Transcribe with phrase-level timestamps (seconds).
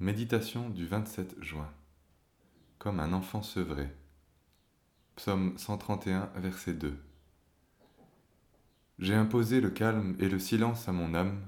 [0.00, 1.70] Méditation du 27 juin.
[2.80, 3.88] Comme un enfant sevré.
[5.14, 6.98] Psaume 131, verset 2.
[8.98, 11.40] J'ai imposé le calme et le silence à mon âme,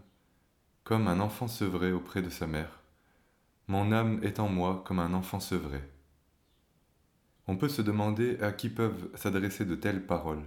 [0.85, 2.83] comme un enfant sevré auprès de sa mère.
[3.67, 5.83] Mon âme est en moi comme un enfant sevré.
[7.49, 10.45] On peut se demander à qui peuvent s'adresser de telles paroles.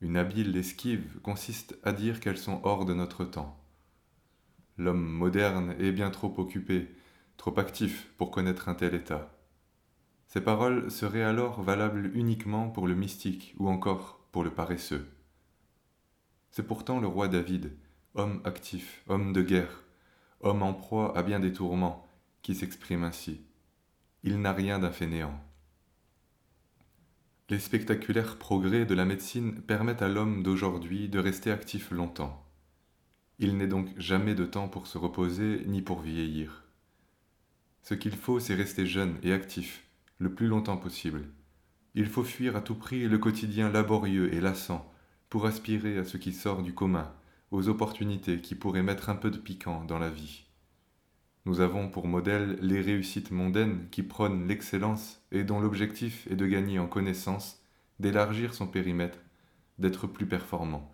[0.00, 3.56] Une habile esquive consiste à dire qu'elles sont hors de notre temps
[4.80, 6.88] L'homme moderne est bien trop occupé,
[7.36, 9.30] trop actif pour connaître un tel état.
[10.26, 15.06] Ces paroles seraient alors valables uniquement pour le mystique ou encore pour le paresseux.
[16.50, 17.76] C'est pourtant le roi David,
[18.14, 19.82] homme actif, homme de guerre,
[20.40, 22.08] homme en proie à bien des tourments,
[22.40, 23.42] qui s'exprime ainsi.
[24.22, 25.38] Il n'a rien d'un fainéant.
[27.50, 32.49] Les spectaculaires progrès de la médecine permettent à l'homme d'aujourd'hui de rester actif longtemps.
[33.42, 36.62] Il n'est donc jamais de temps pour se reposer ni pour vieillir.
[37.82, 39.86] Ce qu'il faut, c'est rester jeune et actif
[40.18, 41.24] le plus longtemps possible.
[41.94, 44.92] Il faut fuir à tout prix le quotidien laborieux et lassant
[45.30, 47.10] pour aspirer à ce qui sort du commun,
[47.50, 50.44] aux opportunités qui pourraient mettre un peu de piquant dans la vie.
[51.46, 56.46] Nous avons pour modèle les réussites mondaines qui prônent l'excellence et dont l'objectif est de
[56.46, 57.64] gagner en connaissance,
[58.00, 59.18] d'élargir son périmètre,
[59.78, 60.92] d'être plus performant.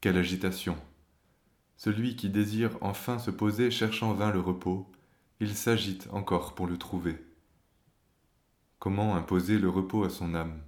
[0.00, 0.78] Quelle agitation
[1.76, 4.90] celui qui désire enfin se poser cherche en vain le repos,
[5.40, 7.22] il s'agite encore pour le trouver.
[8.78, 10.60] Comment imposer le repos à son âme?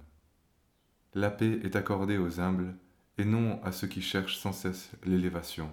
[1.13, 2.75] La paix est accordée aux humbles
[3.17, 5.71] et non à ceux qui cherchent sans cesse l'élévation.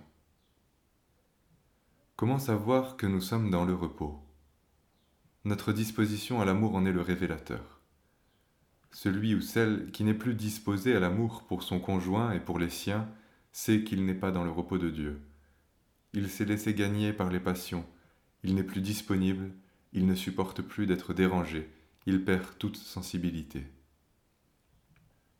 [2.17, 4.19] Comment savoir que nous sommes dans le repos?
[5.45, 7.81] Notre disposition à l'amour en est le révélateur.
[8.91, 12.71] Celui ou celle qui n'est plus disposé à l'amour pour son conjoint et pour les
[12.71, 13.06] siens
[13.57, 15.19] sait qu'il n'est pas dans le repos de Dieu.
[16.12, 17.87] Il s'est laissé gagner par les passions,
[18.45, 19.51] il n'est plus disponible,
[19.95, 21.67] il ne supporte plus d'être dérangé,
[22.05, 23.65] il perd toute sensibilité.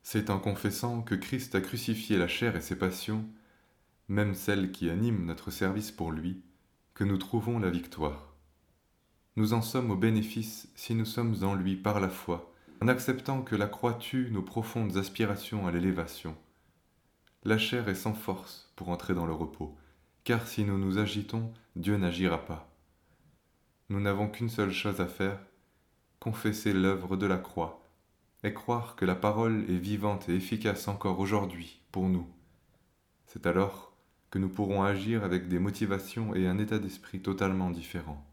[0.03, 3.23] C'est en confessant que Christ a crucifié la chair et ses passions,
[4.09, 6.41] même celles qui animent notre service pour lui,
[6.95, 8.35] que nous trouvons la victoire.
[9.37, 12.51] Nous en sommes au bénéfice si nous sommes en lui par la foi,
[12.81, 16.35] en acceptant que la croix tue nos profondes aspirations à l'élévation,
[17.47, 19.77] la chair est sans force pour entrer dans le repos,
[20.25, 22.69] car si nous nous agitons, Dieu n'agira pas.
[23.89, 25.39] Nous n'avons qu'une seule chose à faire,
[26.19, 27.85] confesser l'œuvre de la croix,
[28.43, 32.27] et croire que la parole est vivante et efficace encore aujourd'hui pour nous.
[33.27, 33.93] C'est alors
[34.31, 38.27] que nous pourrons agir avec des motivations et un état d'esprit totalement différents.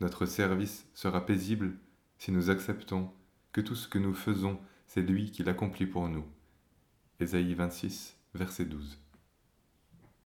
[0.00, 1.72] Notre service sera paisible
[2.18, 3.10] si nous acceptons
[3.50, 6.24] que tout ce que nous faisons, c'est lui qui l'accomplit pour nous.
[7.18, 9.07] Ésaïe 26, verset 12.